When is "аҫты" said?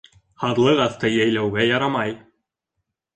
0.85-1.11